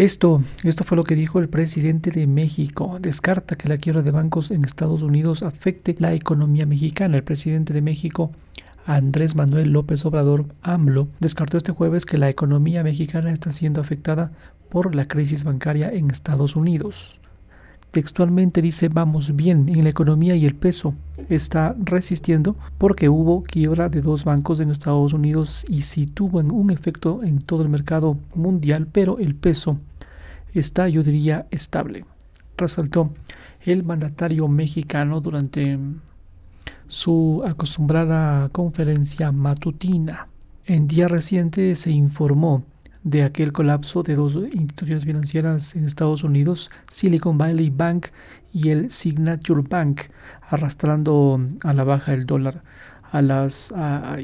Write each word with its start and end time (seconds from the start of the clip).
Esto, 0.00 0.42
esto 0.64 0.82
fue 0.82 0.96
lo 0.96 1.04
que 1.04 1.14
dijo 1.14 1.40
el 1.40 1.50
presidente 1.50 2.10
de 2.10 2.26
México. 2.26 2.96
Descarta 3.02 3.56
que 3.56 3.68
la 3.68 3.76
quiebra 3.76 4.00
de 4.00 4.10
bancos 4.10 4.50
en 4.50 4.64
Estados 4.64 5.02
Unidos 5.02 5.42
afecte 5.42 5.94
la 5.98 6.14
economía 6.14 6.64
mexicana. 6.64 7.18
El 7.18 7.22
presidente 7.22 7.74
de 7.74 7.82
México 7.82 8.30
Andrés 8.86 9.36
Manuel 9.36 9.72
López 9.72 10.06
Obrador, 10.06 10.46
AMLO, 10.62 11.08
descartó 11.20 11.58
este 11.58 11.72
jueves 11.72 12.06
que 12.06 12.16
la 12.16 12.30
economía 12.30 12.82
mexicana 12.82 13.30
está 13.30 13.52
siendo 13.52 13.82
afectada 13.82 14.32
por 14.70 14.94
la 14.94 15.06
crisis 15.06 15.44
bancaria 15.44 15.90
en 15.90 16.10
Estados 16.10 16.56
Unidos. 16.56 17.20
Textualmente 17.90 18.62
dice 18.62 18.88
vamos 18.88 19.36
bien 19.36 19.68
en 19.68 19.84
la 19.84 19.90
economía 19.90 20.34
y 20.34 20.46
el 20.46 20.54
peso 20.54 20.94
está 21.28 21.76
resistiendo 21.78 22.56
porque 22.78 23.10
hubo 23.10 23.42
quiebra 23.42 23.90
de 23.90 24.00
dos 24.00 24.24
bancos 24.24 24.60
en 24.60 24.70
Estados 24.70 25.12
Unidos 25.12 25.66
y 25.68 25.82
sí 25.82 26.06
tuvo 26.06 26.38
un 26.38 26.70
efecto 26.70 27.22
en 27.22 27.42
todo 27.42 27.62
el 27.62 27.68
mercado 27.68 28.16
mundial, 28.34 28.88
pero 28.90 29.18
el 29.18 29.34
peso 29.34 29.76
está, 30.54 30.88
yo 30.88 31.02
diría, 31.02 31.46
estable. 31.50 32.04
Resaltó 32.56 33.12
el 33.62 33.84
mandatario 33.84 34.48
mexicano 34.48 35.20
durante 35.20 35.78
su 36.88 37.42
acostumbrada 37.46 38.48
conferencia 38.48 39.32
matutina. 39.32 40.26
En 40.66 40.86
día 40.86 41.08
reciente 41.08 41.74
se 41.74 41.90
informó 41.90 42.64
de 43.02 43.22
aquel 43.22 43.52
colapso 43.52 44.02
de 44.02 44.14
dos 44.14 44.36
instituciones 44.52 45.04
financieras 45.04 45.74
en 45.74 45.84
Estados 45.84 46.22
Unidos, 46.22 46.70
Silicon 46.88 47.38
Valley 47.38 47.70
Bank 47.70 48.08
y 48.52 48.70
el 48.70 48.90
Signature 48.90 49.62
Bank, 49.68 50.02
arrastrando 50.48 51.40
a 51.62 51.72
la 51.72 51.84
baja 51.84 52.12
el 52.12 52.26
dólar 52.26 52.62
a 53.10 53.22
las, 53.22 53.74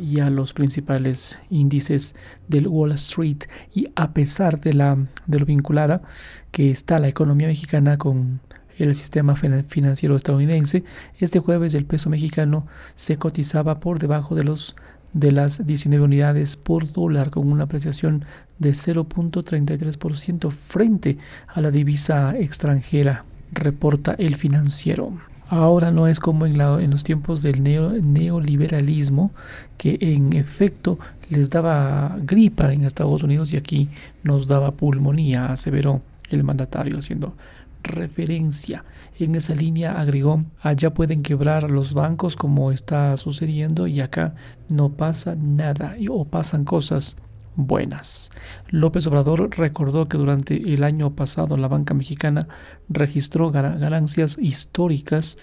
y 0.00 0.20
a 0.20 0.30
los 0.30 0.52
principales 0.52 1.38
índices 1.50 2.14
del 2.48 2.68
Wall 2.68 2.92
Street. 2.92 3.44
Y 3.74 3.88
a 3.96 4.12
pesar 4.12 4.60
de, 4.60 4.74
la, 4.74 4.96
de 5.26 5.38
lo 5.38 5.46
vinculada 5.46 6.02
que 6.50 6.70
está 6.70 6.98
la 7.00 7.08
economía 7.08 7.48
mexicana 7.48 7.98
con 7.98 8.40
el 8.78 8.94
sistema 8.94 9.36
financiero 9.36 10.16
estadounidense, 10.16 10.84
este 11.18 11.38
jueves 11.38 11.74
el 11.74 11.86
peso 11.86 12.10
mexicano 12.10 12.66
se 12.94 13.16
cotizaba 13.16 13.80
por 13.80 13.98
debajo 13.98 14.34
de 14.34 14.44
los 14.44 14.76
de 15.12 15.32
las 15.32 15.66
19 15.66 16.04
unidades 16.04 16.56
por 16.56 16.92
dólar 16.92 17.30
con 17.30 17.50
una 17.50 17.64
apreciación 17.64 18.26
de 18.58 18.72
0.33% 18.72 20.50
frente 20.50 21.16
a 21.48 21.62
la 21.62 21.70
divisa 21.70 22.36
extranjera, 22.36 23.24
reporta 23.50 24.14
el 24.18 24.36
financiero. 24.36 25.14
Ahora 25.48 25.92
no 25.92 26.06
es 26.06 26.18
como 26.18 26.44
en, 26.46 26.60
en 26.60 26.90
los 26.90 27.04
tiempos 27.04 27.42
del 27.42 27.62
neoliberalismo, 27.62 29.30
que 29.78 29.96
en 30.00 30.32
efecto 30.32 30.98
les 31.28 31.50
daba 31.50 32.16
gripa 32.22 32.72
en 32.72 32.84
Estados 32.84 33.22
Unidos 33.22 33.52
y 33.52 33.56
aquí 33.56 33.88
nos 34.22 34.46
daba 34.46 34.72
pulmonía, 34.72 35.46
aseveró 35.46 36.02
el 36.30 36.42
mandatario 36.42 36.98
haciendo 36.98 37.34
referencia. 37.82 38.84
En 39.18 39.34
esa 39.34 39.54
línea 39.54 40.00
agregó, 40.00 40.44
allá 40.60 40.92
pueden 40.92 41.22
quebrar 41.22 41.70
los 41.70 41.94
bancos 41.94 42.36
como 42.36 42.72
está 42.72 43.16
sucediendo 43.16 43.86
y 43.86 44.00
acá 44.00 44.34
no 44.68 44.90
pasa 44.90 45.36
nada 45.36 45.96
o 46.10 46.24
pasan 46.24 46.64
cosas 46.64 47.16
buenas. 47.56 48.30
López 48.70 49.06
Obrador 49.06 49.50
recordó 49.56 50.08
que 50.08 50.18
durante 50.18 50.72
el 50.72 50.84
año 50.84 51.14
pasado 51.14 51.56
la 51.56 51.68
banca 51.68 51.94
mexicana 51.94 52.46
registró 52.88 53.50
ganancias 53.50 54.38
históricas 54.40 55.38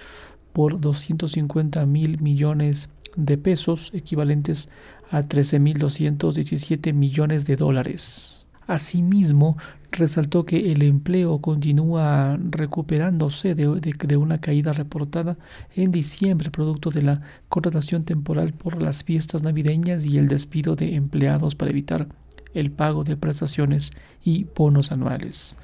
por 0.54 0.80
250 0.80 1.86
mil 1.86 2.22
millones 2.22 2.92
de 3.16 3.38
pesos, 3.38 3.92
equivalentes 3.94 4.70
a 5.12 5.22
13.217 5.24 6.94
millones 6.94 7.46
de 7.46 7.56
dólares. 7.56 8.48
Asimismo, 8.68 9.58
resaltó 9.94 10.46
que 10.46 10.72
el 10.72 10.82
empleo 10.82 11.40
continúa 11.40 12.38
recuperándose 12.38 13.56
de, 13.56 14.18
una 14.18 14.40
caída 14.40 14.74
reportada 14.74 15.38
en 15.76 15.92
diciembre 15.92 16.52
producto 16.52 16.90
de 16.90 17.02
la 17.02 17.22
contratación 17.50 18.04
temporal 18.04 18.54
por 18.54 18.82
las 18.82 19.04
fiestas 19.04 19.44
navideñas 19.44 20.06
y 20.06 20.18
el 20.18 20.28
despido 20.28 20.76
de 20.76 20.96
empleados 20.96 21.56
para 21.56 21.72
evitar 21.72 22.08
el 22.54 22.72
pago 22.72 23.04
de 23.04 23.18
prestaciones 23.18 23.92
y 24.24 24.46
bonos 24.56 24.92
anuales. 24.92 25.58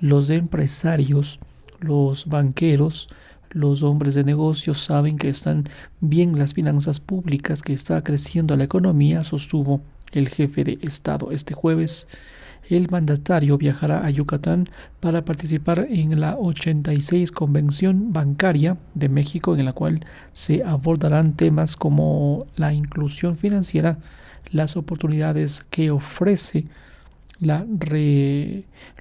Los 0.00 0.30
empresarios, 0.30 1.40
los 1.80 2.26
banqueros, 2.26 3.08
los 3.50 3.82
hombres 3.82 4.14
de 4.14 4.24
negocios 4.24 4.84
saben 4.84 5.16
que 5.16 5.28
están 5.28 5.64
bien 6.00 6.38
las 6.38 6.54
finanzas 6.54 7.00
públicas, 7.00 7.62
que 7.62 7.72
está 7.72 8.02
creciendo 8.02 8.56
la 8.56 8.64
economía, 8.64 9.24
sostuvo 9.24 9.80
el 10.12 10.28
jefe 10.28 10.64
de 10.64 10.78
Estado 10.82 11.30
este 11.32 11.54
jueves 11.54 12.08
el 12.68 12.88
mandatario 12.90 13.58
viajará 13.58 14.04
a 14.04 14.10
Yucatán 14.10 14.66
para 15.00 15.24
participar 15.24 15.86
en 15.88 16.20
la 16.20 16.36
86 16.36 17.30
Convención 17.32 18.12
Bancaria 18.12 18.76
de 18.94 19.08
México, 19.08 19.56
en 19.56 19.64
la 19.64 19.72
cual 19.72 20.04
se 20.32 20.64
abordarán 20.64 21.34
temas 21.34 21.76
como 21.76 22.46
la 22.56 22.72
inclusión 22.72 23.36
financiera, 23.36 23.98
las 24.50 24.76
oportunidades 24.76 25.64
que 25.70 25.90
ofrece 25.90 26.66
la 27.38 27.66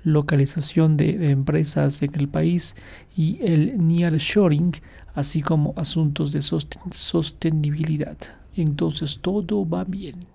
relocalización 0.04 0.98
de, 0.98 1.32
empresas 1.32 2.02
en 2.02 2.16
el 2.16 2.28
país 2.28 2.76
y 3.16 3.40
el 3.42 3.88
nearshoring, 3.88 4.74
así 5.14 5.42
como 5.42 5.74
asuntos 5.78 6.32
de 6.32 6.42
sostenibilidad. 6.42 8.18
Entonces 8.56 9.20
todo 9.22 9.68
va 9.68 9.84
bien. 9.86 10.35